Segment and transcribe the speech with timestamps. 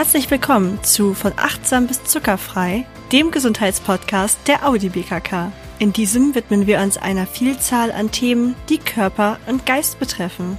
[0.00, 5.52] Herzlich willkommen zu Von achtsam bis zuckerfrei, dem Gesundheitspodcast der Audi BKK.
[5.78, 10.56] In diesem widmen wir uns einer Vielzahl an Themen, die Körper und Geist betreffen.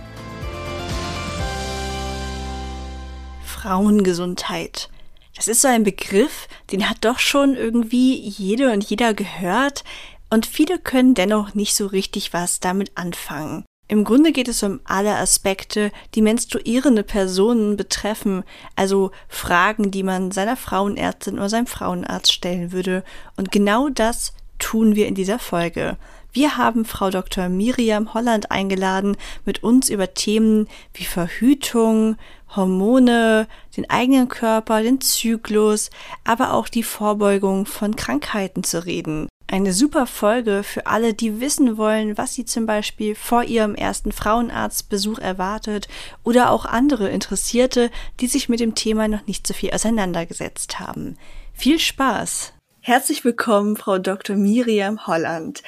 [3.43, 4.91] Frauengesundheit.
[5.35, 9.84] Das ist so ein Begriff, den hat doch schon irgendwie jede und jeder gehört,
[10.30, 13.66] und viele können dennoch nicht so richtig was damit anfangen.
[13.92, 18.45] Im Grunde geht es um alle Aspekte, die menstruierende Personen betreffen,
[18.77, 23.04] also Fragen, die man seiner Frauenärztin oder seinem Frauenarzt stellen würde.
[23.35, 25.98] Und genau das tun wir in dieser Folge.
[26.32, 27.49] Wir haben Frau Dr.
[27.49, 32.16] Miriam Holland eingeladen, mit uns über Themen wie Verhütung,
[32.55, 35.90] Hormone, den eigenen Körper, den Zyklus,
[36.23, 39.27] aber auch die Vorbeugung von Krankheiten zu reden.
[39.52, 44.14] Eine super Folge für alle, die wissen wollen, was sie zum Beispiel vor ihrem ersten
[44.14, 45.90] Frauenarztbesuch erwartet
[46.24, 51.18] oder auch andere Interessierte, die sich mit dem Thema noch nicht so viel auseinandergesetzt haben.
[51.52, 52.54] Viel Spaß!
[52.80, 54.38] Herzlich willkommen, Frau Dr.
[54.38, 55.63] Miriam Holland.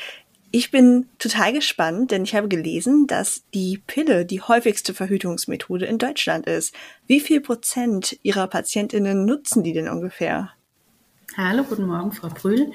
[0.52, 5.98] Ich bin total gespannt, denn ich habe gelesen, dass die Pille die häufigste Verhütungsmethode in
[5.98, 6.74] Deutschland ist.
[7.06, 10.54] Wie viel Prozent Ihrer Patientinnen nutzen die denn ungefähr?
[11.36, 12.72] Hallo, guten Morgen, Frau Brühl.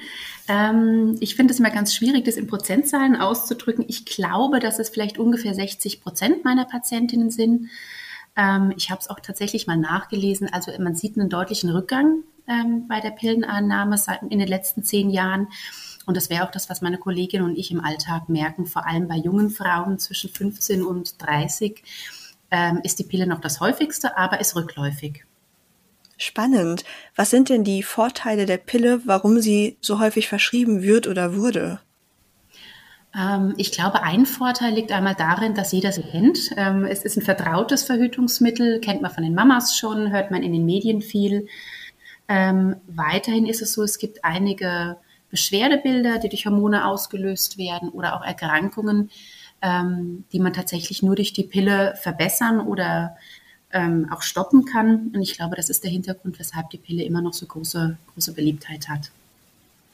[0.49, 3.85] Ähm, ich finde es immer ganz schwierig, das in Prozentzahlen auszudrücken.
[3.87, 7.69] Ich glaube, dass es vielleicht ungefähr 60 Prozent meiner Patientinnen sind.
[8.35, 10.51] Ähm, ich habe es auch tatsächlich mal nachgelesen.
[10.51, 15.09] Also man sieht einen deutlichen Rückgang ähm, bei der Pillenannahme seit, in den letzten zehn
[15.09, 15.47] Jahren.
[16.05, 19.07] Und das wäre auch das, was meine Kollegin und ich im Alltag merken, vor allem
[19.07, 21.81] bei jungen Frauen zwischen 15 und 30
[22.51, 25.23] ähm, ist die Pille noch das häufigste, aber ist rückläufig.
[26.21, 26.83] Spannend.
[27.15, 31.79] Was sind denn die Vorteile der Pille, warum sie so häufig verschrieben wird oder wurde?
[33.17, 36.37] Ähm, ich glaube, ein Vorteil liegt einmal darin, dass jeder sie kennt.
[36.57, 40.51] Ähm, es ist ein vertrautes Verhütungsmittel, kennt man von den Mamas schon, hört man in
[40.51, 41.47] den Medien viel.
[42.27, 44.97] Ähm, weiterhin ist es so, es gibt einige
[45.29, 49.11] Beschwerdebilder, die durch Hormone ausgelöst werden oder auch Erkrankungen,
[49.61, 53.17] die man tatsächlich nur durch die Pille verbessern oder
[53.71, 55.11] ähm, auch stoppen kann.
[55.13, 58.33] Und ich glaube, das ist der Hintergrund, weshalb die Pille immer noch so große, große
[58.33, 59.11] Beliebtheit hat.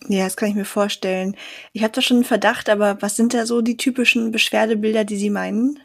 [0.07, 1.35] Ja, das kann ich mir vorstellen.
[1.73, 5.17] Ich habe da schon einen Verdacht, aber was sind da so die typischen Beschwerdebilder, die
[5.17, 5.79] Sie meinen?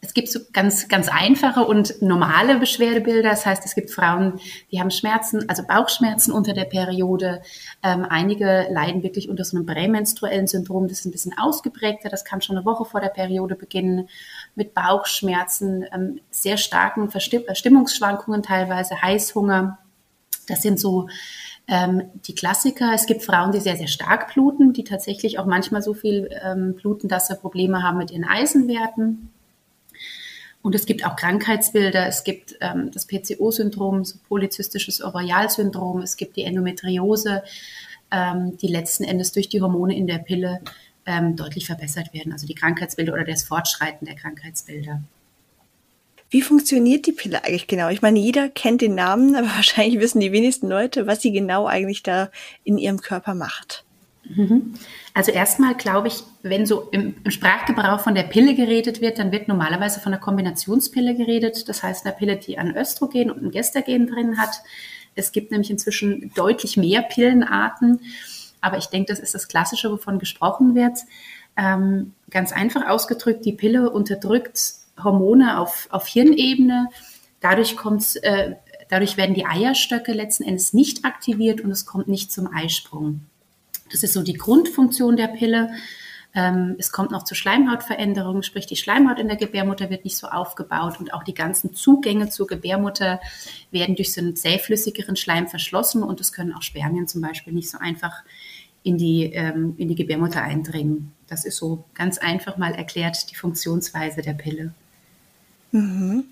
[0.00, 3.30] Es gibt so ganz, ganz einfache und normale Beschwerdebilder.
[3.30, 4.38] Das heißt, es gibt Frauen,
[4.70, 7.42] die haben Schmerzen, also Bauchschmerzen unter der Periode.
[7.82, 10.86] Ähm, einige leiden wirklich unter so einem prämenstruellen Syndrom.
[10.86, 12.08] Das ist ein bisschen ausgeprägter.
[12.08, 14.08] Das kann schon eine Woche vor der Periode beginnen
[14.54, 19.78] mit Bauchschmerzen, ähm, sehr starken Verstimmungsschwankungen teilweise, Heißhunger.
[20.46, 21.08] Das sind so
[21.68, 22.92] ähm, die Klassiker.
[22.94, 26.74] Es gibt Frauen, die sehr, sehr stark bluten, die tatsächlich auch manchmal so viel ähm,
[26.74, 29.30] bluten, dass sie Probleme haben mit ihren Eisenwerten.
[30.66, 32.08] Und es gibt auch Krankheitsbilder.
[32.08, 36.02] Es gibt ähm, das PCO-Syndrom, so polyzystisches Ovarialsyndrom.
[36.02, 37.44] Es gibt die Endometriose,
[38.10, 40.60] ähm, die letzten Endes durch die Hormone in der Pille
[41.06, 42.32] ähm, deutlich verbessert werden.
[42.32, 45.02] Also die Krankheitsbilder oder das Fortschreiten der Krankheitsbilder.
[46.30, 47.88] Wie funktioniert die Pille eigentlich genau?
[47.90, 51.66] Ich meine, jeder kennt den Namen, aber wahrscheinlich wissen die wenigsten Leute, was sie genau
[51.66, 52.28] eigentlich da
[52.64, 53.85] in ihrem Körper macht.
[54.28, 54.74] Mhm.
[55.14, 59.48] Also erstmal glaube ich, wenn so im, Sprachgebrauch von der Pille geredet wird, dann wird
[59.48, 61.68] normalerweise von einer Kombinationspille geredet.
[61.68, 64.62] Das heißt, einer Pille, die ein Östrogen und ein Gestagen drin hat.
[65.14, 68.00] Es gibt nämlich inzwischen deutlich mehr Pillenarten.
[68.60, 70.98] Aber ich denke, das ist das Klassische, wovon gesprochen wird.
[71.56, 76.88] Ähm, ganz einfach ausgedrückt, die Pille unterdrückt Hormone auf, auf Hirnebene.
[77.40, 78.56] Dadurch, kommt's, äh,
[78.88, 83.20] dadurch werden die Eierstöcke letzten Endes nicht aktiviert und es kommt nicht zum Eisprung.
[83.96, 85.70] Das ist so die Grundfunktion der Pille.
[86.34, 90.26] Ähm, es kommt noch zu Schleimhautveränderungen, sprich die Schleimhaut in der Gebärmutter wird nicht so
[90.26, 93.20] aufgebaut und auch die ganzen Zugänge zur Gebärmutter
[93.70, 97.70] werden durch so einen zähflüssigeren Schleim verschlossen und es können auch Spermien zum Beispiel nicht
[97.70, 98.22] so einfach
[98.82, 101.12] in die, ähm, in die Gebärmutter eindringen.
[101.26, 104.74] Das ist so ganz einfach mal erklärt die Funktionsweise der Pille.
[105.72, 106.24] Mhm.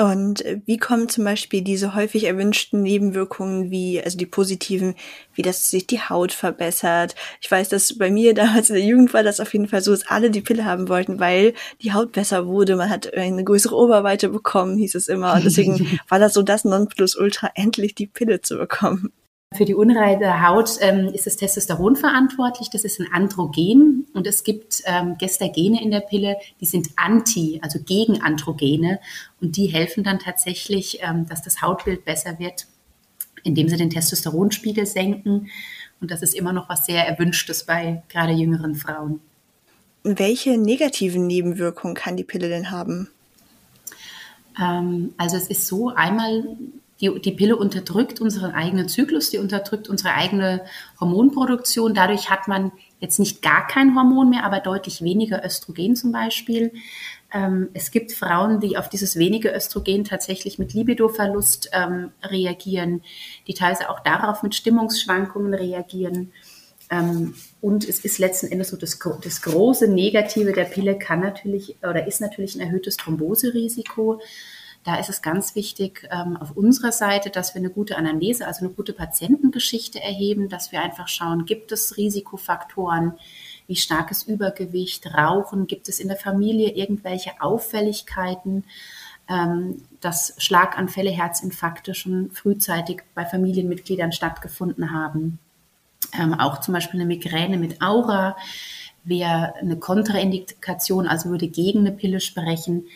[0.00, 4.94] Und wie kommen zum Beispiel diese häufig erwünschten Nebenwirkungen wie, also die positiven,
[5.34, 7.14] wie dass sich die Haut verbessert?
[7.42, 9.90] Ich weiß, dass bei mir damals in der Jugend war das auf jeden Fall so,
[9.90, 11.52] dass alle die Pille haben wollten, weil
[11.82, 12.76] die Haut besser wurde.
[12.76, 15.34] Man hat eine größere Oberweite bekommen, hieß es immer.
[15.34, 19.12] Und deswegen war das so das Nonplusultra, endlich die Pille zu bekommen.
[19.52, 22.70] Für die unreine Haut ähm, ist das Testosteron verantwortlich.
[22.70, 27.58] Das ist ein Androgen und es gibt ähm, Gestagene in der Pille, die sind anti,
[27.60, 29.00] also gegen Androgene
[29.40, 32.66] und die helfen dann tatsächlich, ähm, dass das Hautbild besser wird,
[33.42, 35.48] indem sie den Testosteronspiegel senken.
[36.00, 39.20] Und das ist immer noch was sehr Erwünschtes bei gerade jüngeren Frauen.
[40.02, 43.08] Welche negativen Nebenwirkungen kann die Pille denn haben?
[44.60, 46.44] Ähm, also es ist so, einmal
[47.00, 50.60] Die, die Pille unterdrückt unseren eigenen Zyklus, die unterdrückt unsere eigene
[51.00, 51.94] Hormonproduktion.
[51.94, 56.72] Dadurch hat man jetzt nicht gar kein Hormon mehr, aber deutlich weniger Östrogen zum Beispiel.
[57.32, 63.02] Ähm, es gibt Frauen, die auf dieses wenige Östrogen tatsächlich mit Libidoverlust ähm, reagieren,
[63.46, 66.32] die teilweise auch darauf mit Stimmungsschwankungen reagieren.
[66.90, 71.76] Ähm, und es ist letzten Endes so, das, das große Negative der Pille kann natürlich
[71.82, 74.20] oder ist natürlich ein erhöhtes Thromboserisiko.
[74.82, 78.64] Da ist es ganz wichtig ähm, auf unserer Seite, dass wir eine gute Anamnese, also
[78.64, 83.18] eine gute Patientengeschichte erheben, dass wir einfach schauen, gibt es Risikofaktoren,
[83.70, 88.64] wie starkes Übergewicht, Rauchen, gibt es in der Familie irgendwelche Auffälligkeiten,
[89.28, 95.38] ähm, dass Schlaganfälle, Herzinfarkte schon frühzeitig bei Familienmitgliedern stattgefunden haben.
[96.20, 98.36] Ähm, auch zum Beispiel eine Migräne mit Aura
[99.04, 102.86] wäre eine Kontraindikation, also würde gegen eine Pille sprechen.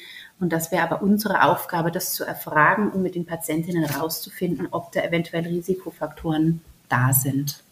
[0.40, 4.90] Und das wäre aber unsere Aufgabe, das zu erfragen und mit den Patientinnen herauszufinden, ob
[4.90, 7.63] da eventuell Risikofaktoren da sind.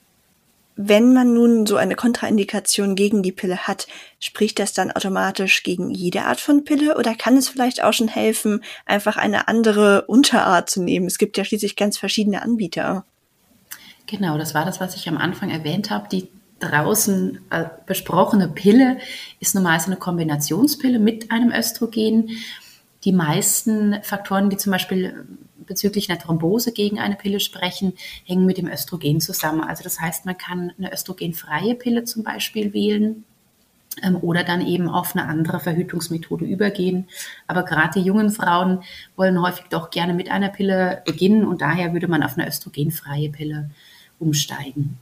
[0.84, 3.86] Wenn man nun so eine Kontraindikation gegen die Pille hat,
[4.18, 8.08] spricht das dann automatisch gegen jede Art von Pille oder kann es vielleicht auch schon
[8.08, 11.06] helfen, einfach eine andere Unterart zu nehmen?
[11.06, 13.04] Es gibt ja schließlich ganz verschiedene Anbieter.
[14.08, 16.08] Genau, das war das, was ich am Anfang erwähnt habe.
[16.10, 16.26] Die
[16.58, 18.98] draußen äh, besprochene Pille
[19.38, 22.30] ist normalerweise eine Kombinationspille mit einem Östrogen.
[23.04, 25.26] Die meisten Faktoren, die zum Beispiel
[25.72, 27.94] bezüglich einer Thrombose gegen eine Pille sprechen,
[28.26, 29.62] hängen mit dem Östrogen zusammen.
[29.62, 33.24] Also das heißt, man kann eine östrogenfreie Pille zum Beispiel wählen
[34.02, 37.08] ähm, oder dann eben auf eine andere Verhütungsmethode übergehen.
[37.46, 38.82] Aber gerade die jungen Frauen
[39.16, 43.30] wollen häufig doch gerne mit einer Pille beginnen und daher würde man auf eine östrogenfreie
[43.30, 43.70] Pille
[44.18, 44.98] umsteigen.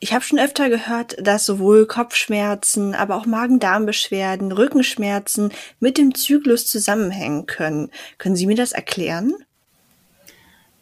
[0.00, 5.50] Ich habe schon öfter gehört, dass sowohl Kopfschmerzen, aber auch Magen-Darm-Beschwerden, Rückenschmerzen
[5.80, 7.90] mit dem Zyklus zusammenhängen können.
[8.18, 9.32] Können Sie mir das erklären?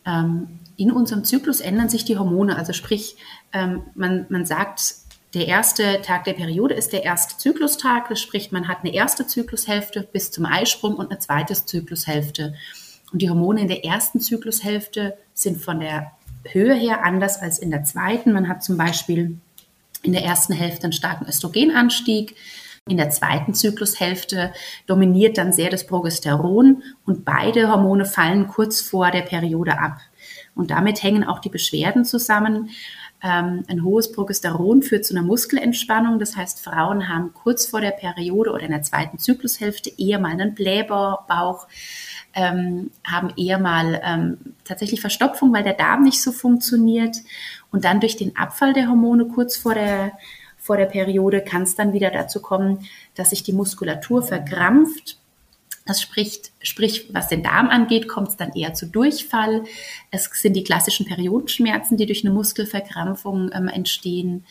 [0.06, 2.56] Ähm, in unserem Zyklus ändern sich die Hormone.
[2.56, 3.16] Also sprich,
[3.52, 4.94] ähm, man, man sagt,
[5.34, 8.08] der erste Tag der Periode ist der erste Zyklustag.
[8.08, 12.54] Das spricht, man hat eine erste Zyklushälfte bis zum Eisprung und eine zweite Zyklushälfte.
[13.12, 16.12] Und die Hormone in der ersten Zyklushälfte sind von der
[16.44, 18.32] Höhe her anders als in der zweiten.
[18.32, 19.38] Man hat zum Beispiel
[20.02, 22.36] in der ersten Hälfte einen starken Östrogenanstieg.
[22.88, 24.52] In der zweiten Zyklushälfte
[24.88, 29.98] dominiert dann sehr das Progesteron und beide Hormone fallen kurz vor der Periode ab.
[30.56, 32.70] Und damit hängen auch die Beschwerden zusammen.
[33.22, 36.18] Ähm, ein hohes Progesteron führt zu einer Muskelentspannung.
[36.18, 40.32] Das heißt, Frauen haben kurz vor der Periode oder in der zweiten Zyklushälfte eher mal
[40.32, 41.68] einen Blähbauch,
[42.34, 47.18] ähm, haben eher mal ähm, tatsächlich Verstopfung, weil der Darm nicht so funktioniert.
[47.70, 50.18] Und dann durch den Abfall der Hormone kurz vor der,
[50.62, 52.86] vor der Periode kann es dann wieder dazu kommen,
[53.16, 55.18] dass sich die Muskulatur verkrampft.
[55.84, 59.64] Das spricht, sprich, was den Darm angeht, kommt es dann eher zu Durchfall.
[60.12, 64.44] Es sind die klassischen Periodenschmerzen, die durch eine Muskelverkrampfung ähm, entstehen.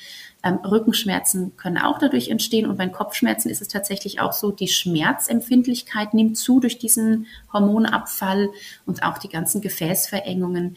[0.43, 4.67] Ähm, Rückenschmerzen können auch dadurch entstehen und bei Kopfschmerzen ist es tatsächlich auch so, die
[4.67, 8.49] Schmerzempfindlichkeit nimmt zu durch diesen Hormonabfall
[8.85, 10.75] und auch die ganzen Gefäßverengungen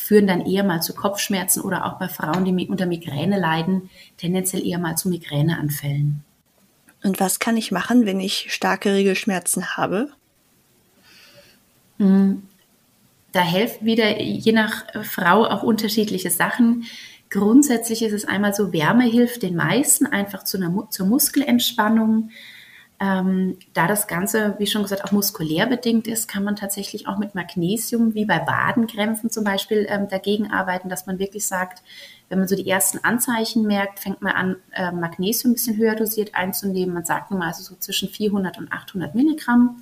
[0.00, 4.66] führen dann eher mal zu Kopfschmerzen oder auch bei Frauen, die unter Migräne leiden, tendenziell
[4.66, 6.24] eher mal zu Migräneanfällen.
[7.02, 10.08] Und was kann ich machen, wenn ich starke Regelschmerzen habe?
[11.98, 12.42] Hm,
[13.32, 16.84] da helfen wieder je nach Frau auch unterschiedliche Sachen.
[17.28, 22.30] Grundsätzlich ist es einmal so, Wärme hilft den meisten einfach zu einer, zur Muskelentspannung.
[23.02, 27.16] Ähm, da das Ganze, wie schon gesagt, auch muskulär bedingt ist, kann man tatsächlich auch
[27.16, 31.82] mit Magnesium, wie bei Wadenkrämpfen zum Beispiel, ähm, dagegen arbeiten, dass man wirklich sagt,
[32.28, 35.96] wenn man so die ersten Anzeichen merkt, fängt man an, äh, Magnesium ein bisschen höher
[35.96, 36.94] dosiert einzunehmen.
[36.94, 39.80] Man sagt nun mal also so zwischen 400 und 800 Milligramm.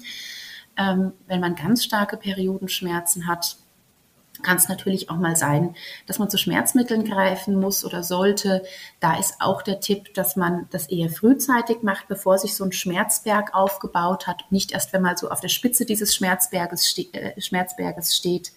[0.76, 3.56] Ähm, wenn man ganz starke Periodenschmerzen hat,
[4.42, 5.75] kann es natürlich auch mal sein,
[6.07, 8.62] dass man zu Schmerzmitteln greifen muss oder sollte.
[9.00, 12.73] Da ist auch der Tipp, dass man das eher frühzeitig macht, bevor sich so ein
[12.73, 14.45] Schmerzberg aufgebaut hat.
[14.50, 18.52] Nicht erst, wenn man so auf der Spitze dieses Schmerzberges, ste äh, Schmerzberges steht.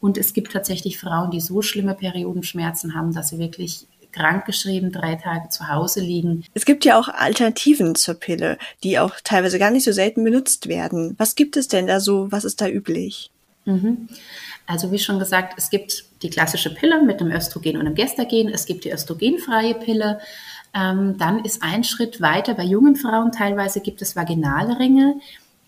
[0.00, 5.16] Und es gibt tatsächlich Frauen, die so schlimme Periodenschmerzen haben, dass sie wirklich krankgeschrieben drei
[5.16, 6.44] Tage zu Hause liegen.
[6.54, 10.68] Es gibt ja auch Alternativen zur Pille, die auch teilweise gar nicht so selten benutzt
[10.68, 11.14] werden.
[11.18, 12.30] Was gibt es denn da so?
[12.30, 13.30] Was ist da üblich?
[13.64, 14.08] Mhm.
[14.66, 18.48] Also wie schon gesagt, es gibt die klassische Pille mit einem Östrogen und einem Gestagen.
[18.48, 20.20] Es gibt die östrogenfreie Pille.
[20.74, 23.30] Ähm, dann ist ein Schritt weiter bei jungen Frauen.
[23.30, 25.20] Teilweise gibt es Vaginalringe.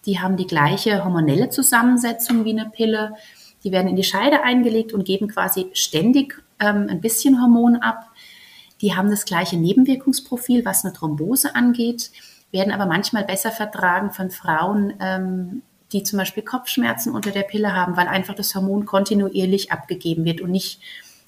[0.07, 3.15] Die haben die gleiche hormonelle Zusammensetzung wie eine Pille.
[3.65, 8.11] Die werden in die Scheide eingelegt und geben quasi ständig ähm, ein bisschen Hormon ab.
[8.81, 12.11] Die haben das gleiche Nebenwirkungsprofil, was eine Thrombose angeht,
[12.53, 15.62] werden aber manchmal besser vertragen von Frauen, ähm,
[15.93, 20.40] die zum Beispiel Kopfschmerzen unter der Pille haben, weil einfach das Hormon kontinuierlich abgegeben wird
[20.40, 20.81] und nicht,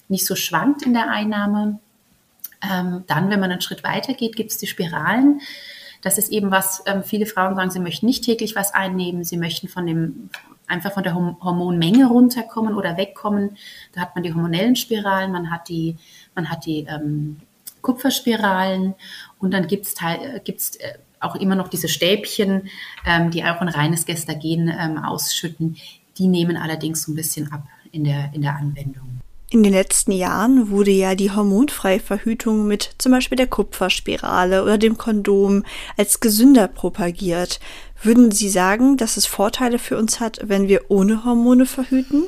[0.09, 1.79] nicht so schwankt in der Einnahme.
[2.61, 5.41] Ähm, dann, wenn man einen Schritt weiter geht, gibt es die Spiralen.
[6.01, 9.37] Das ist eben was, ähm, viele Frauen sagen, sie möchten nicht täglich was einnehmen, sie
[9.37, 10.29] möchten von dem,
[10.67, 13.57] einfach von der Hormonmenge runterkommen oder wegkommen.
[13.93, 15.95] Da hat man die hormonellen Spiralen, man hat die,
[16.35, 17.37] man hat die ähm,
[17.81, 18.95] Kupferspiralen
[19.39, 19.95] und dann gibt es
[20.43, 22.69] gibt's, äh, auch immer noch diese Stäbchen,
[23.05, 25.77] ähm, die auch ein reines Gestagen ähm, ausschütten.
[26.17, 29.19] Die nehmen allerdings so ein bisschen ab in der, in der Anwendung.
[29.51, 34.77] In den letzten Jahren wurde ja die hormonfreie Verhütung mit zum Beispiel der Kupferspirale oder
[34.77, 35.63] dem Kondom
[35.97, 37.59] als gesünder propagiert.
[38.03, 42.25] Würden Sie sagen, dass es Vorteile für uns hat, wenn wir ohne Hormone verhüten?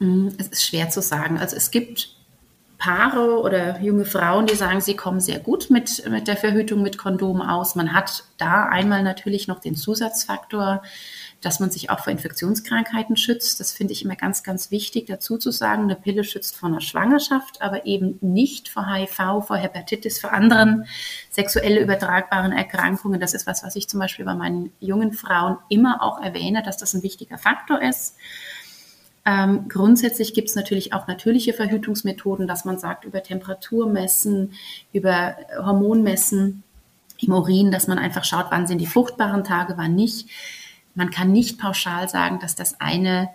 [0.00, 1.38] Mm, es ist schwer zu sagen.
[1.38, 2.19] Also es gibt
[2.80, 6.96] Paare oder junge Frauen, die sagen, sie kommen sehr gut mit, mit der Verhütung mit
[6.96, 7.74] Kondom aus.
[7.74, 10.82] Man hat da einmal natürlich noch den Zusatzfaktor,
[11.42, 13.60] dass man sich auch vor Infektionskrankheiten schützt.
[13.60, 15.84] Das finde ich immer ganz, ganz wichtig dazu zu sagen.
[15.84, 20.86] Eine Pille schützt vor einer Schwangerschaft, aber eben nicht vor HIV, vor Hepatitis, vor anderen
[21.30, 23.20] sexuell übertragbaren Erkrankungen.
[23.20, 26.78] Das ist was, was ich zum Beispiel bei meinen jungen Frauen immer auch erwähne, dass
[26.78, 28.16] das ein wichtiger Faktor ist.
[29.26, 34.52] Ähm, grundsätzlich gibt es natürlich auch natürliche Verhütungsmethoden, dass man sagt, über Temperatur messen,
[34.92, 36.62] über Hormonmessen
[37.18, 40.28] im Urin, dass man einfach schaut, wann sind die fruchtbaren Tage, wann nicht.
[40.94, 43.28] Man kann nicht pauschal sagen, dass das eine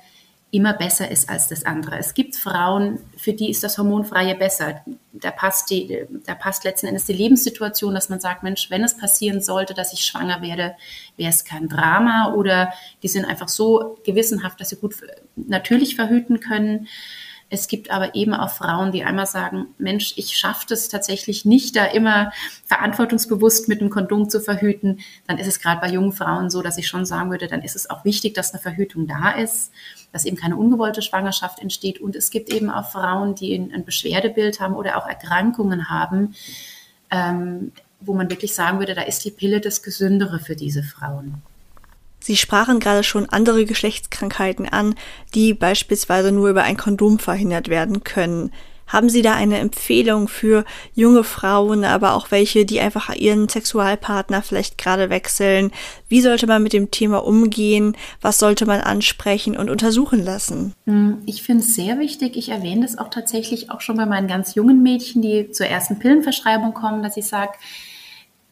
[0.56, 1.98] immer besser ist als das andere.
[1.98, 4.82] Es gibt Frauen, für die ist das Hormonfreie besser.
[5.12, 8.96] Da passt, die, da passt letzten Endes die Lebenssituation, dass man sagt, Mensch, wenn es
[8.98, 10.76] passieren sollte, dass ich schwanger werde,
[11.18, 14.96] wäre es kein Drama oder die sind einfach so gewissenhaft, dass sie gut
[15.36, 16.88] natürlich verhüten können.
[17.56, 21.78] Es gibt aber eben auch Frauen, die einmal sagen, Mensch, ich schaffe es tatsächlich nicht,
[21.78, 22.34] da immer
[22.66, 25.00] verantwortungsbewusst mit einem Kondom zu verhüten.
[25.26, 27.78] Dann ist es gerade bei jungen Frauen so, dass ich schon sagen würde, dann ist
[27.78, 29.72] es auch wichtig, dass eine Verhütung da ist,
[30.12, 32.02] dass eben keine ungewollte Schwangerschaft entsteht.
[32.02, 36.36] Und es gibt eben auch Frauen, die ein Beschwerdebild haben oder auch Erkrankungen haben,
[37.10, 37.72] ähm,
[38.02, 41.42] wo man wirklich sagen würde, da ist die Pille das Gesündere für diese Frauen.
[42.26, 44.96] Sie sprachen gerade schon andere Geschlechtskrankheiten an,
[45.36, 48.52] die beispielsweise nur über ein Kondom verhindert werden können.
[48.88, 50.66] Haben Sie da eine Empfehlung für
[50.96, 55.70] junge Frauen, aber auch welche, die einfach ihren Sexualpartner vielleicht gerade wechseln?
[56.10, 57.96] Wie sollte man mit dem Thema umgehen?
[58.22, 60.74] Was sollte man ansprechen und untersuchen lassen?
[60.86, 62.38] Hm, ich finde es sehr wichtig.
[62.38, 66.00] Ich erwähne das auch tatsächlich auch schon bei meinen ganz jungen Mädchen, die zur ersten
[66.00, 67.52] Pillenverschreibung kommen, dass ich sage,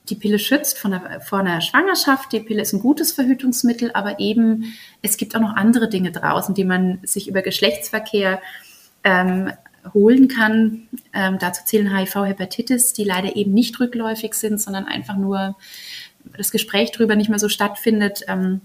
[0.09, 2.31] die Pille schützt von einer, vor einer Schwangerschaft.
[2.33, 6.53] Die Pille ist ein gutes Verhütungsmittel, aber eben es gibt auch noch andere Dinge draußen,
[6.53, 8.41] die man sich über Geschlechtsverkehr
[9.03, 9.51] ähm,
[9.93, 10.87] holen kann.
[11.13, 15.55] Ähm, dazu zählen HIV, Hepatitis, die leider eben nicht rückläufig sind, sondern einfach nur
[16.37, 18.23] das Gespräch darüber nicht mehr so stattfindet.
[18.27, 18.61] Ähm,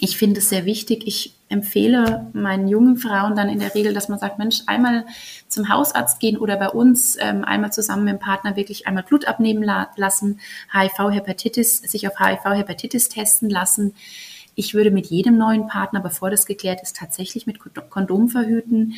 [0.00, 1.06] ich finde es sehr wichtig.
[1.06, 5.04] Ich empfehle meinen jungen Frauen dann in der Regel, dass man sagt, Mensch, einmal
[5.46, 9.26] zum Hausarzt gehen oder bei uns ähm, einmal zusammen mit dem Partner wirklich einmal Blut
[9.26, 10.40] abnehmen la lassen,
[10.72, 13.94] HIV-Hepatitis, sich auf HIV-Hepatitis testen lassen.
[14.54, 17.58] Ich würde mit jedem neuen Partner, bevor das geklärt ist, tatsächlich mit
[17.90, 18.94] Kondom verhüten.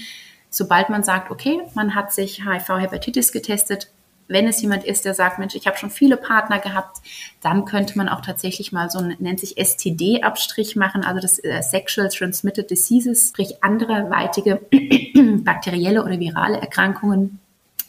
[0.50, 3.90] Sobald man sagt, okay, man hat sich HIV-Hepatitis getestet,
[4.32, 6.98] wenn es jemand ist, der sagt, Mensch, ich habe schon viele Partner gehabt,
[7.40, 11.62] dann könnte man auch tatsächlich mal so ein, nennt sich STD-Abstrich machen, also das äh,
[11.62, 14.60] Sexual Transmitted Diseases, sprich anderweitige
[15.44, 17.38] bakterielle oder virale Erkrankungen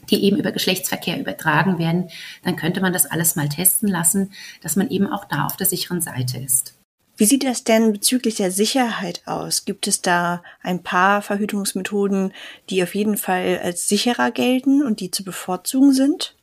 [0.09, 2.09] die eben über Geschlechtsverkehr übertragen werden,
[2.43, 5.65] dann könnte man das alles mal testen lassen, dass man eben auch da auf der
[5.65, 6.75] sicheren Seite ist.
[7.15, 9.65] Wie sieht das denn bezüglich der Sicherheit aus?
[9.65, 12.33] Gibt es da ein paar Verhütungsmethoden,
[12.69, 16.35] die auf jeden Fall als sicherer gelten und die zu bevorzugen sind?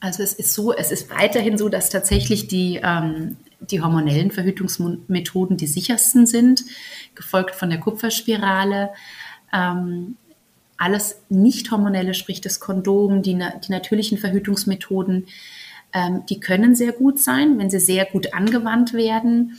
[0.00, 5.56] Also es ist so, es ist weiterhin so, dass tatsächlich die, ähm, die hormonellen Verhütungsmethoden
[5.56, 6.64] die sichersten sind,
[7.14, 8.90] gefolgt von der Kupferspirale.
[9.52, 10.16] Ähm,
[10.76, 15.26] alles nicht hormonelle, sprich das Kondom, die, die natürlichen Verhütungsmethoden,
[15.94, 19.56] ähm, die können sehr gut sein, wenn sie sehr gut angewandt werden.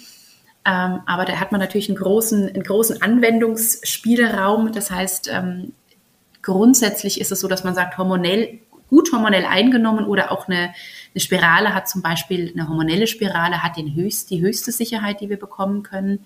[0.66, 4.74] Ähm, aber da hat man natürlich einen großen, einen großen Anwendungsspielraum.
[4.74, 5.74] Das heißt, ähm,
[6.42, 10.74] grundsätzlich ist es so, dass man sagt, hormonell, gut hormonell eingenommen oder auch eine,
[11.14, 15.30] eine Spirale hat zum Beispiel, eine hormonelle Spirale hat den höchst, die höchste Sicherheit, die
[15.30, 16.26] wir bekommen können.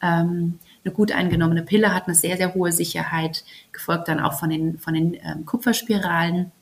[0.00, 4.48] Ähm, eine gut eingenommene Pille hat eine sehr, sehr hohe Sicherheit, gefolgt dann auch von
[4.48, 6.52] den, von den ähm, Kupferspiralen.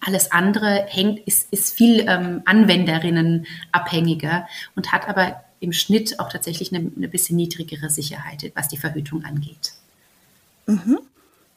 [0.00, 6.30] Alles andere hängt, ist, ist viel ähm, Anwenderinnen abhängiger und hat aber im Schnitt auch
[6.30, 9.72] tatsächlich eine, eine bisschen niedrigere Sicherheit, was die Verhütung angeht.
[10.66, 10.98] Mhm.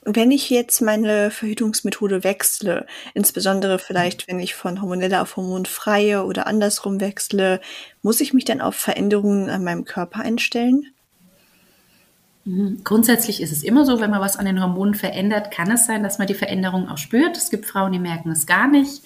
[0.04, 6.48] Wenn ich jetzt meine Verhütungsmethode wechsle, insbesondere vielleicht, wenn ich von hormoneller auf hormonfreie oder
[6.48, 7.62] andersrum wechsle,
[8.02, 10.88] muss ich mich dann auf Veränderungen an meinem Körper einstellen?
[12.46, 12.82] Mhm.
[12.84, 16.04] Grundsätzlich ist es immer so, wenn man was an den Hormonen verändert, kann es sein,
[16.04, 17.38] dass man die Veränderung auch spürt.
[17.38, 19.04] Es gibt Frauen, die merken es gar nicht.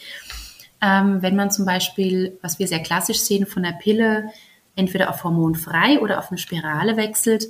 [0.82, 4.30] Ähm, wenn man zum Beispiel, was wir sehr klassisch sehen, von der Pille
[4.76, 7.48] entweder auf hormonfrei oder auf eine Spirale wechselt,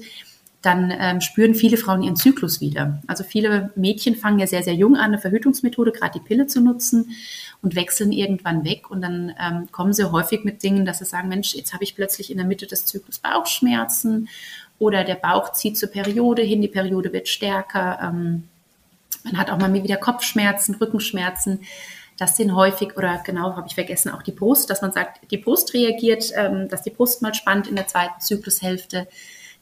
[0.66, 3.02] dann ähm, spüren viele Frauen ihren Zyklus wieder.
[3.06, 6.60] Also viele Mädchen fangen ja sehr, sehr jung an, eine Verhütungsmethode, gerade die Pille zu
[6.60, 7.12] nutzen
[7.62, 8.90] und wechseln irgendwann weg.
[8.90, 11.96] Und dann ähm, kommen sie häufig mit Dingen, dass sie sagen, Mensch, jetzt habe ich
[11.96, 14.28] plötzlich in der Mitte des Zyklus Bauchschmerzen
[14.80, 18.00] oder der Bauch zieht zur Periode hin, die Periode wird stärker.
[18.02, 18.50] Ähm,
[19.24, 21.62] man hat auch mal wieder Kopfschmerzen, Rückenschmerzen.
[22.18, 25.38] Das sind häufig, oder genau, habe ich vergessen, auch die Brust, dass man sagt, die
[25.38, 29.08] Brust reagiert, ähm, dass die Brust mal spannt in der zweiten Zyklushälfte.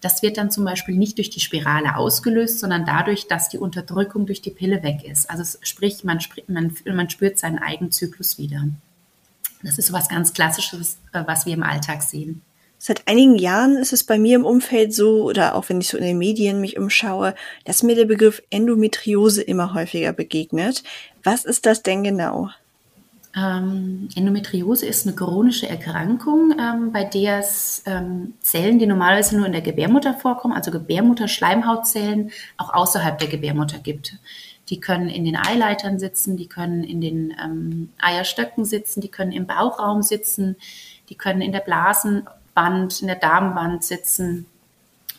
[0.01, 4.25] Das wird dann zum Beispiel nicht durch die Spirale ausgelöst, sondern dadurch, dass die Unterdrückung
[4.25, 5.29] durch die Pille weg ist.
[5.29, 8.67] Also sprich, man, man, man spürt seinen eigenen Zyklus wieder.
[9.63, 12.41] Das ist so was ganz Klassisches, äh, was wir im Alltag sehen.
[12.85, 15.97] Seit einigen Jahren ist es bei mir im Umfeld so, oder auch wenn ich so
[15.97, 20.83] in den Medien mich umschaue, dass mir der Begriff Endometriose immer häufiger begegnet.
[21.23, 22.49] Was ist das denn genau?
[23.37, 29.45] Ähm, Endometriose ist eine chronische Erkrankung, ähm, bei der es ähm, Zellen, die normalerweise nur
[29.45, 34.17] in der Gebärmutter vorkommen, also Gebärmutter-Schleimhautzellen, auch außerhalb der Gebärmutter gibt.
[34.67, 39.31] Die können in den Eileitern sitzen, die können in den ähm, Eierstöcken sitzen, die können
[39.31, 40.57] im Bauchraum sitzen,
[41.07, 44.45] die können in der Blasen Wand, in der Darmwand sitzen.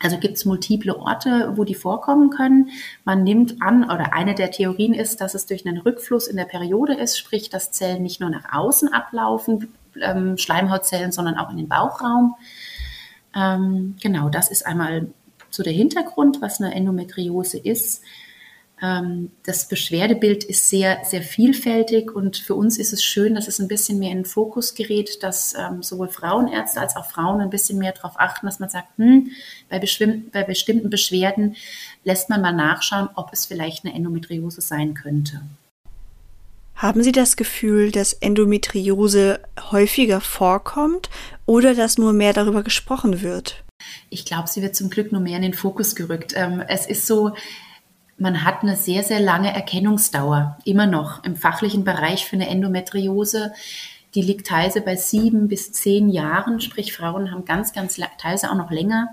[0.00, 2.70] Also gibt es multiple Orte, wo die vorkommen können.
[3.04, 6.44] Man nimmt an, oder eine der Theorien ist, dass es durch einen Rückfluss in der
[6.44, 11.56] Periode ist, sprich, dass Zellen nicht nur nach außen ablaufen, ähm, Schleimhautzellen, sondern auch in
[11.56, 12.34] den Bauchraum.
[13.34, 15.08] Ähm, genau, das ist einmal
[15.50, 18.02] so der Hintergrund, was eine Endometriose ist.
[18.82, 23.60] Ähm, das Beschwerdebild ist sehr, sehr vielfältig und für uns ist es schön, dass es
[23.60, 27.50] ein bisschen mehr in den Fokus gerät, dass ähm, sowohl Frauenärzte als auch Frauen ein
[27.50, 29.30] bisschen mehr darauf achten, dass man sagt, hm,
[29.68, 29.78] bei,
[30.32, 31.56] bei bestimmten Beschwerden
[32.02, 35.40] lässt man mal nachschauen, ob es vielleicht eine Endometriose sein könnte.
[36.74, 41.08] Haben Sie das Gefühl, dass Endometriose häufiger vorkommt
[41.46, 43.62] oder dass nur mehr darüber gesprochen wird?
[44.10, 46.32] Ich glaube, sie wird zum Glück nur mehr in den Fokus gerückt.
[46.36, 47.34] Ähm, es ist so,
[48.16, 53.52] man hat eine sehr, sehr lange Erkennungsdauer, immer noch im fachlichen Bereich für eine Endometriose.
[54.14, 58.54] Die liegt teilweise bei sieben bis zehn Jahren, sprich Frauen haben ganz, ganz teilweise auch
[58.54, 59.08] noch länger.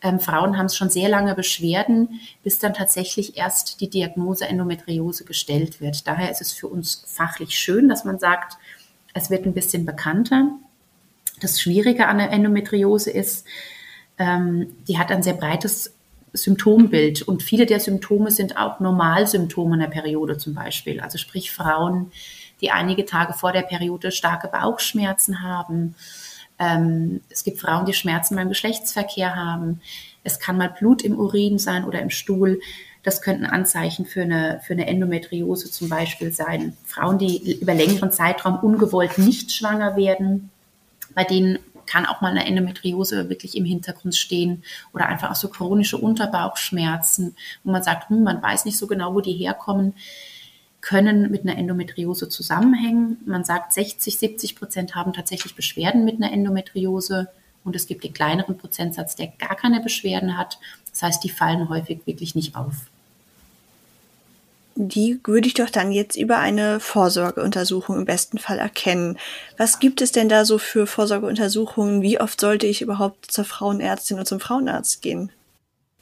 [0.00, 5.24] Ähm, Frauen haben es schon sehr lange Beschwerden, bis dann tatsächlich erst die Diagnose Endometriose
[5.24, 6.06] gestellt wird.
[6.06, 8.56] Daher ist es für uns fachlich schön, dass man sagt,
[9.12, 10.50] es wird ein bisschen bekannter.
[11.40, 13.46] Das Schwierige an der Endometriose ist,
[14.18, 15.93] ähm, die hat ein sehr breites
[16.34, 17.22] Symptombild.
[17.22, 21.00] Und viele der Symptome sind auch Normalsymptome in der Periode zum Beispiel.
[21.00, 22.12] Also sprich Frauen,
[22.60, 25.94] die einige Tage vor der Periode starke Bauchschmerzen haben.
[26.58, 29.80] Ähm, es gibt Frauen, die Schmerzen beim Geschlechtsverkehr haben.
[30.22, 32.60] Es kann mal Blut im Urin sein oder im Stuhl.
[33.02, 36.76] Das könnten Anzeichen für eine, für eine Endometriose zum Beispiel sein.
[36.84, 40.50] Frauen, die über längeren Zeitraum ungewollt nicht schwanger werden,
[41.14, 45.48] bei denen kann auch mal eine Endometriose wirklich im Hintergrund stehen oder einfach auch so
[45.48, 49.94] chronische Unterbauchschmerzen, wo man sagt, hm, man weiß nicht so genau, wo die herkommen,
[50.80, 53.18] können mit einer Endometriose zusammenhängen.
[53.24, 57.28] Man sagt, 60, 70 Prozent haben tatsächlich Beschwerden mit einer Endometriose
[57.64, 60.58] und es gibt den kleineren Prozentsatz, der gar keine Beschwerden hat.
[60.90, 62.90] Das heißt, die fallen häufig wirklich nicht auf
[64.76, 69.18] die würde ich doch dann jetzt über eine Vorsorgeuntersuchung im besten Fall erkennen.
[69.56, 72.02] Was gibt es denn da so für Vorsorgeuntersuchungen?
[72.02, 75.30] Wie oft sollte ich überhaupt zur Frauenärztin oder zum Frauenarzt gehen?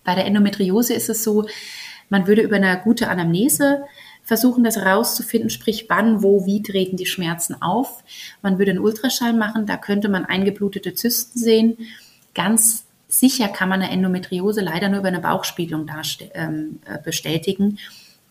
[0.04, 1.46] Bei der Endometriose ist es so,
[2.08, 3.84] man würde über eine gute Anamnese
[4.22, 8.02] versuchen, das herauszufinden, sprich wann, wo, wie treten die Schmerzen auf.
[8.40, 11.78] Man würde einen Ultraschall machen, da könnte man eingeblutete Zysten sehen.
[12.34, 15.90] Ganz sicher kann man eine Endometriose leider nur über eine Bauchspiegelung
[16.34, 17.78] ähm, äh, bestätigen.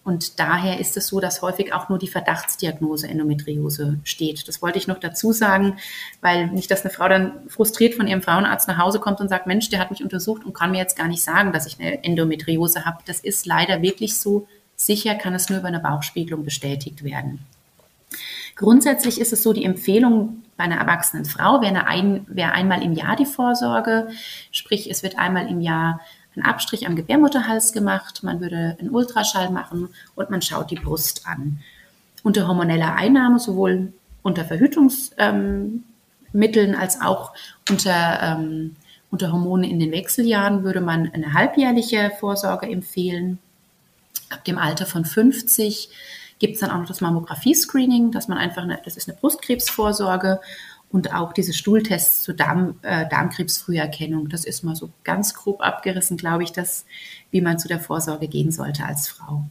[0.03, 4.47] Und daher ist es so, dass häufig auch nur die Verdachtsdiagnose Endometriose steht.
[4.47, 5.77] Das wollte ich noch dazu sagen,
[6.21, 9.45] weil nicht, dass eine Frau dann frustriert von ihrem Frauenarzt nach Hause kommt und sagt,
[9.45, 12.03] Mensch, der hat mich untersucht und kann mir jetzt gar nicht sagen, dass ich eine
[12.03, 12.97] Endometriose habe.
[13.05, 14.47] Das ist leider wirklich so.
[14.75, 17.45] Sicher kann es nur über eine Bauchspiegelung bestätigt werden.
[18.55, 22.93] Grundsätzlich ist es so, die Empfehlung bei einer erwachsenen Frau wäre, ein, wäre einmal im
[22.93, 24.09] Jahr die Vorsorge.
[24.51, 26.01] Sprich, es wird einmal im Jahr
[26.35, 31.27] einen Abstrich am Gebärmutterhals gemacht, man würde einen Ultraschall machen und man schaut die Brust
[31.27, 31.59] an.
[32.23, 35.83] Unter hormoneller Einnahme, sowohl unter Verhütungsmitteln
[36.33, 37.33] ähm, als auch
[37.69, 38.75] unter, ähm,
[39.09, 43.39] unter Hormone in den Wechseljahren, würde man eine halbjährliche Vorsorge empfehlen.
[44.29, 45.89] Ab dem Alter von 50
[46.39, 50.39] gibt es dann auch noch das Mammographie-Screening, dass man einfach, eine, das ist eine Brustkrebsvorsorge
[50.91, 54.29] und auch diese Stuhltests zur Darm, äh, Darmkrebsfrüherkennung.
[54.29, 56.85] Das ist mal so ganz grob abgerissen, glaube ich, dass,
[57.31, 59.45] wie man zu der Vorsorge gehen sollte als Frau.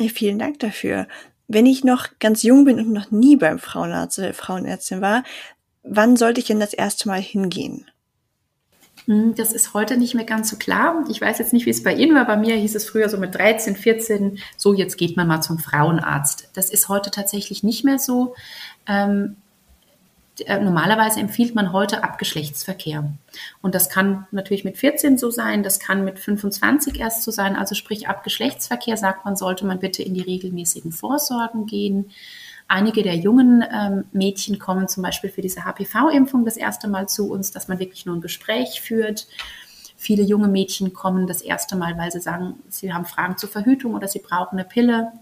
[0.00, 1.06] Ja, vielen Dank dafür.
[1.48, 5.24] Wenn ich noch ganz jung bin und noch nie beim Frauenarzt oder Frauenärztin war,
[5.82, 7.86] wann sollte ich denn das erste Mal hingehen?
[9.06, 11.04] Hm, das ist heute nicht mehr ganz so klar.
[11.10, 12.26] Ich weiß jetzt nicht, wie es bei Ihnen war.
[12.26, 15.58] Bei mir hieß es früher so mit 13, 14, so jetzt geht man mal zum
[15.58, 16.50] Frauenarzt.
[16.54, 18.34] Das ist heute tatsächlich nicht mehr so.
[18.86, 19.49] Ähm, äh,
[20.48, 23.12] normalerweise empfiehlt man heute Abgeschlechtsverkehr.
[23.62, 27.56] Und das kann natürlich mit 14 so sein, das kann mit 25 erst so sein.
[27.56, 32.10] Also sprich Abgeschlechtsverkehr sagt man, sollte man bitte in die regelmäßigen Vorsorgen gehen.
[32.68, 37.28] Einige der jungen ähm, Mädchen kommen zum Beispiel für diese HPV-Impfung das erste Mal zu
[37.30, 39.26] uns, dass man wirklich nur ein Gespräch führt.
[39.96, 43.94] Viele junge Mädchen kommen das erste Mal, weil sie sagen, sie haben Fragen zur Verhütung
[43.94, 45.12] oder sie brauchen eine Pille.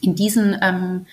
[0.00, 1.06] In diesen ähm,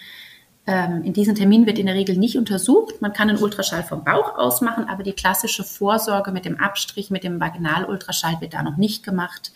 [0.68, 3.02] ähm, in diesem Termin wird in der Regel nicht untersucht.
[3.02, 7.10] Man kann einen Ultraschall vom Bauch aus machen, aber die klassische Vorsorge mit dem Abstrich,
[7.10, 9.54] mit dem Vaginalultraschall wird da noch nicht gemacht,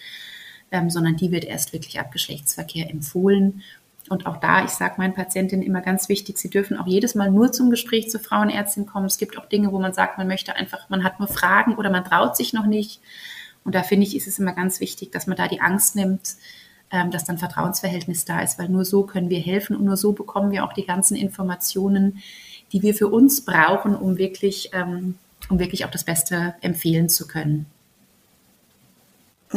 [0.71, 3.61] ähm, sondern die wird erst wirklich ab Geschlechtsverkehr empfohlen.
[4.09, 7.29] Und auch da, ich sage meinen Patientinnen immer ganz wichtig, sie dürfen auch jedes Mal
[7.29, 9.05] nur zum Gespräch zur Frauenärztin kommen.
[9.05, 11.89] Es gibt auch Dinge, wo man sagt, man möchte einfach, man hat nur Fragen oder
[11.89, 13.01] man traut sich noch nicht.
[13.65, 16.35] Und da finde ich, ist es immer ganz wichtig, dass man da die Angst nimmt,
[16.91, 20.51] dass dann Vertrauensverhältnis da ist, weil nur so können wir helfen und nur so bekommen
[20.51, 22.19] wir auch die ganzen Informationen,
[22.73, 25.15] die wir für uns brauchen, um wirklich, ähm,
[25.49, 27.65] um wirklich auch das Beste empfehlen zu können.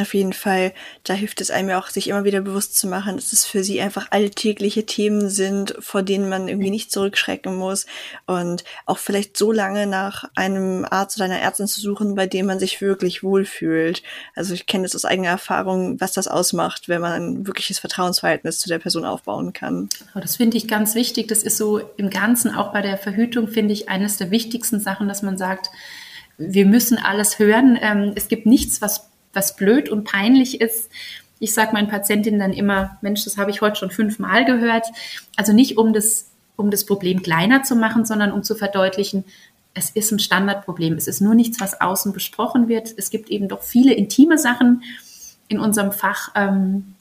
[0.00, 0.72] Auf jeden Fall,
[1.04, 3.62] da hilft es einem ja auch, sich immer wieder bewusst zu machen, dass es für
[3.62, 7.86] sie einfach alltägliche Themen sind, vor denen man irgendwie nicht zurückschrecken muss
[8.26, 12.46] und auch vielleicht so lange nach einem Arzt oder einer Ärztin zu suchen, bei dem
[12.46, 14.02] man sich wirklich wohlfühlt.
[14.34, 18.58] Also ich kenne das aus eigener Erfahrung, was das ausmacht, wenn man ein wirkliches Vertrauensverhältnis
[18.58, 19.88] zu der Person aufbauen kann.
[20.14, 21.28] Oh, das finde ich ganz wichtig.
[21.28, 25.08] Das ist so im Ganzen, auch bei der Verhütung, finde ich, eines der wichtigsten Sachen,
[25.08, 25.70] dass man sagt,
[26.38, 27.78] wir müssen alles hören.
[27.80, 30.90] Ähm, es gibt nichts, was was blöd und peinlich ist.
[31.38, 34.86] Ich sage meinen Patientinnen dann immer, Mensch, das habe ich heute schon fünfmal gehört.
[35.36, 39.24] Also nicht um das, um das Problem kleiner zu machen, sondern um zu verdeutlichen,
[39.74, 40.94] es ist ein Standardproblem.
[40.94, 42.94] Es ist nur nichts, was außen besprochen wird.
[42.96, 44.84] Es gibt eben doch viele intime Sachen
[45.48, 46.94] in unserem Fach, ähm,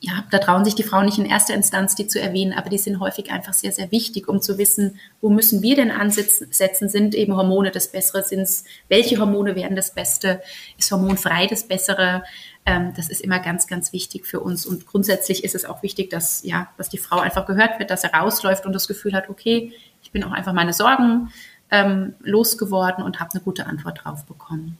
[0.00, 2.78] ja, da trauen sich die Frauen nicht in erster Instanz, die zu erwähnen, aber die
[2.78, 6.88] sind häufig einfach sehr, sehr wichtig, um zu wissen, wo müssen wir denn ansetzen?
[6.88, 8.22] Sind eben Hormone das Bessere?
[8.22, 10.42] Sind's, welche Hormone wären das Beste?
[10.78, 12.24] Ist hormonfrei das Bessere?
[12.66, 14.66] Ähm, das ist immer ganz, ganz wichtig für uns.
[14.66, 18.04] Und grundsätzlich ist es auch wichtig, dass, ja, dass die Frau einfach gehört wird, dass
[18.04, 21.32] er rausläuft und das Gefühl hat, okay, ich bin auch einfach meine Sorgen
[21.70, 24.78] ähm, losgeworden und habe eine gute Antwort drauf bekommen.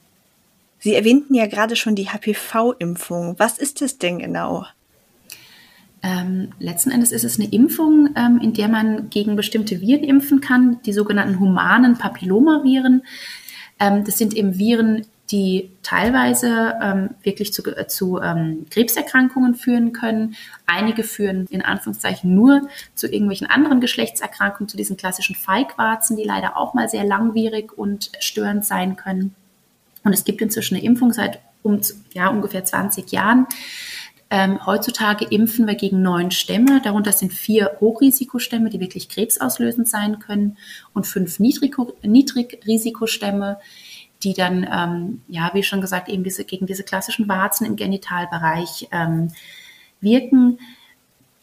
[0.79, 3.39] Sie erwähnten ja gerade schon die HPV-Impfung.
[3.39, 4.65] Was ist es denn genau?
[6.03, 10.41] Ähm, letzten Endes ist es eine Impfung, ähm, in der man gegen bestimmte Viren impfen
[10.41, 13.03] kann, die sogenannten humanen Papillomaviren.
[13.79, 19.91] Ähm, das sind eben Viren, die teilweise ähm, wirklich zu, äh, zu ähm, Krebserkrankungen führen
[19.91, 20.35] können.
[20.65, 26.55] Einige führen in Anführungszeichen nur zu irgendwelchen anderen Geschlechtserkrankungen, zu diesen klassischen Feigwarzen, die leider
[26.55, 29.35] auch mal sehr langwierig und störend sein können.
[30.03, 31.81] Und es gibt inzwischen eine Impfung seit um,
[32.13, 33.47] ja, ungefähr 20 Jahren,
[34.29, 36.81] ähm, heutzutage impfen wir gegen neun Stämme.
[36.81, 40.57] Darunter sind vier Hochrisikostämme, die wirklich krebsauslösend sein können,
[40.93, 43.59] und fünf Niedrigrisikostämme,
[44.23, 48.87] die dann, ähm, ja, wie schon gesagt, eben diese, gegen diese klassischen Warzen im Genitalbereich
[48.91, 49.31] ähm,
[50.01, 50.59] wirken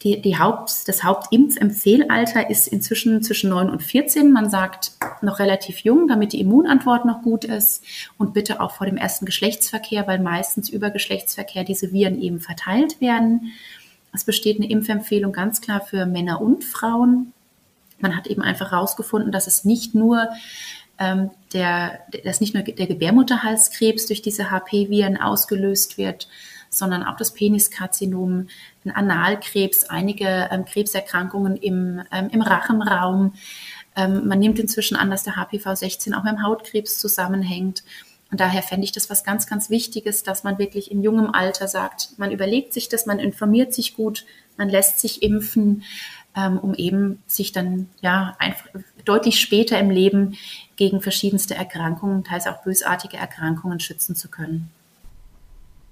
[0.05, 4.31] die, die Haupt, das Hauptimpfempfehlalter ist inzwischen zwischen 9 und 14.
[4.31, 4.91] Man sagt
[5.23, 7.83] noch relativ jung, damit die Immunantwort noch gut ist.
[8.19, 13.01] Und bitte auch vor dem ersten Geschlechtsverkehr, weil meistens über Geschlechtsverkehr diese Viren eben verteilt
[13.01, 13.51] werden.
[14.13, 17.33] Es besteht eine Impfempfehlung ganz klar für Männer und Frauen.
[17.99, 20.29] Man hat eben einfach herausgefunden, dass es nicht nur
[20.99, 26.27] ähm, der, dass nicht nur der Gebärmutterhalskrebs durch diese HP-Viren ausgelöst wird,
[26.77, 28.47] sondern auch das Peniskarzinom,
[28.83, 33.33] ein Analkrebs, einige ähm, Krebserkrankungen im, ähm, im Rachenraum.
[33.95, 37.83] Ähm, man nimmt inzwischen an, dass der HPV-16 auch mit dem Hautkrebs zusammenhängt.
[38.31, 41.67] Und daher fände ich das was ganz, ganz Wichtiges, dass man wirklich in jungem Alter
[41.67, 44.25] sagt, man überlegt sich das, man informiert sich gut,
[44.57, 45.83] man lässt sich impfen,
[46.35, 48.67] ähm, um eben sich dann ja einfach
[49.05, 50.37] deutlich später im Leben
[50.75, 54.71] gegen verschiedenste Erkrankungen, teils auch bösartige Erkrankungen schützen zu können.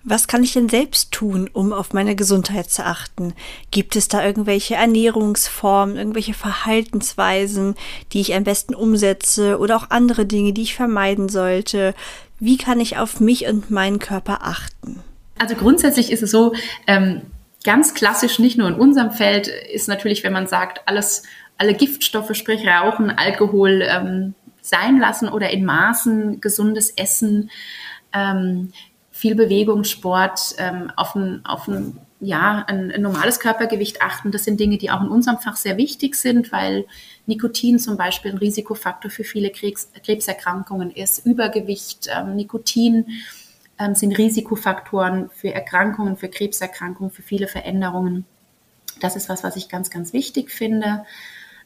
[0.05, 3.33] Was kann ich denn selbst tun, um auf meine Gesundheit zu achten?
[3.71, 7.75] Gibt es da irgendwelche Ernährungsformen, irgendwelche Verhaltensweisen,
[8.11, 11.93] die ich am besten umsetze oder auch andere Dinge, die ich vermeiden sollte?
[12.39, 15.01] Wie kann ich auf mich und meinen Körper achten?
[15.39, 16.53] Also grundsätzlich ist es so,
[16.85, 17.21] ähm,
[17.63, 21.23] ganz klassisch, nicht nur in unserem Feld, ist natürlich, wenn man sagt, alles,
[21.57, 27.49] alle Giftstoffe, sprich Rauchen, Alkohol ähm, sein lassen oder in Maßen, gesundes Essen,
[28.11, 28.73] ähm,
[29.23, 34.31] viel Bewegung, Sport, ähm, auf ein, auf ein, ja, ein, ein normales Körpergewicht achten.
[34.31, 36.85] Das sind Dinge, die auch in unserem Fach sehr wichtig sind, weil
[37.25, 43.05] Nikotin zum Beispiel ein Risikofaktor für viele Krebs, Krebserkrankungen ist, Übergewicht, ähm, Nikotin
[43.79, 48.25] ähm, sind Risikofaktoren für Erkrankungen, für Krebserkrankungen, für viele Veränderungen.
[48.99, 51.05] Das ist was, was ich ganz, ganz wichtig finde.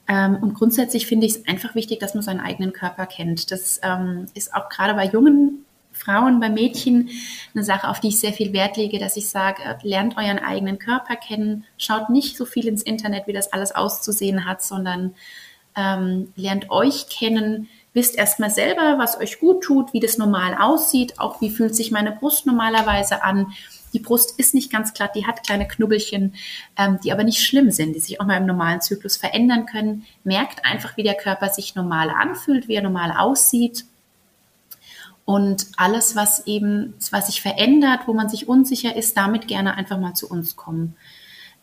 [0.07, 3.49] Ähm, und grundsätzlich finde ich es einfach wichtig, dass man seinen eigenen Körper kennt.
[3.49, 5.65] Das ähm, ist auch gerade bei jungen
[5.97, 7.09] Frauen, bei Mädchen
[7.53, 10.39] eine Sache, auf die ich sehr viel Wert lege, dass ich sage, äh, lernt euren
[10.39, 15.15] eigenen Körper kennen, schaut nicht so viel ins Internet, wie das alles auszusehen hat, sondern
[15.75, 21.19] ähm, lernt euch kennen, wisst erstmal selber, was euch gut tut, wie das normal aussieht,
[21.19, 23.53] auch wie fühlt sich meine Brust normalerweise an.
[23.93, 26.35] Die Brust ist nicht ganz glatt, die hat kleine Knubbelchen,
[26.77, 30.05] ähm, die aber nicht schlimm sind, die sich auch mal im normalen Zyklus verändern können.
[30.23, 33.85] Merkt einfach, wie der Körper sich normal anfühlt, wie er normal aussieht.
[35.27, 39.99] Und alles, was eben, was sich verändert, wo man sich unsicher ist, damit gerne einfach
[39.99, 40.95] mal zu uns kommen.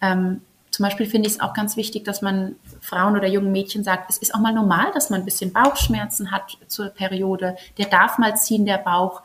[0.03, 3.83] Ähm, zum Beispiel finde ich es auch ganz wichtig, dass man Frauen oder jungen Mädchen
[3.83, 7.57] sagt, es ist auch mal normal, dass man ein bisschen Bauchschmerzen hat zur Periode.
[7.79, 9.23] Der darf mal ziehen, der Bauch.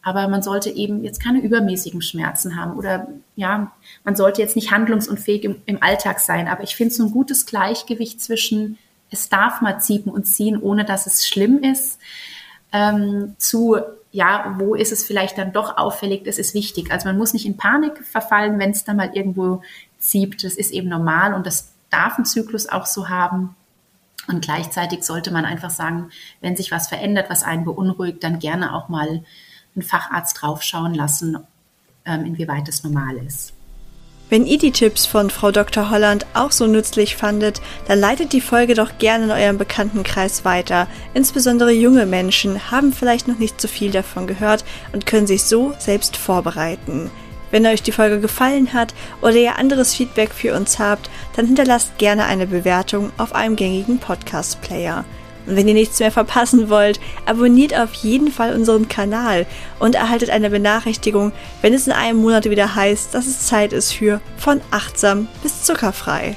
[0.00, 3.72] Aber man sollte eben jetzt keine übermäßigen Schmerzen haben oder ja,
[4.04, 6.46] man sollte jetzt nicht handlungsunfähig im, im Alltag sein.
[6.46, 8.78] Aber ich finde so ein gutes Gleichgewicht zwischen,
[9.10, 11.98] es darf mal ziehen und ziehen, ohne dass es schlimm ist,
[12.72, 13.76] ähm, zu,
[14.10, 16.90] ja, wo ist es vielleicht dann doch auffällig, das ist wichtig.
[16.90, 19.62] Also man muss nicht in Panik verfallen, wenn es dann mal irgendwo
[19.98, 20.42] zieht.
[20.44, 23.54] Das ist eben normal und das darf ein Zyklus auch so haben.
[24.28, 28.74] Und gleichzeitig sollte man einfach sagen, wenn sich was verändert, was einen beunruhigt, dann gerne
[28.74, 29.24] auch mal
[29.74, 31.38] einen Facharzt draufschauen lassen,
[32.04, 33.52] ähm, inwieweit das normal ist.
[34.32, 35.90] Wenn ihr die Tipps von Frau Dr.
[35.90, 40.88] Holland auch so nützlich fandet, dann leitet die Folge doch gerne in eurem Bekanntenkreis weiter.
[41.12, 44.64] Insbesondere junge Menschen haben vielleicht noch nicht so viel davon gehört
[44.94, 47.10] und können sich so selbst vorbereiten.
[47.50, 51.98] Wenn euch die Folge gefallen hat oder ihr anderes Feedback für uns habt, dann hinterlasst
[51.98, 55.04] gerne eine Bewertung auf einem gängigen Podcast-Player.
[55.46, 59.46] Und wenn ihr nichts mehr verpassen wollt, abonniert auf jeden Fall unseren Kanal
[59.78, 63.92] und erhaltet eine Benachrichtigung, wenn es in einem Monat wieder heißt, dass es Zeit ist
[63.92, 66.36] für von achtsam bis zuckerfrei.